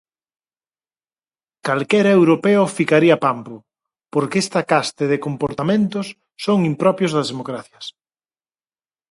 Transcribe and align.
Calquera 1.65 2.11
europeo 2.19 2.61
ficaría 2.77 3.17
pampo, 3.25 3.55
porque 4.13 4.37
esta 4.43 4.61
caste 4.71 5.03
de 5.11 5.21
comportamentos 5.25 6.05
son 6.45 6.57
impropios 6.71 7.11
das 7.17 7.29
democracias. 7.33 7.85